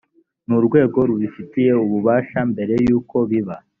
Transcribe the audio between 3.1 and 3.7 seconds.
biba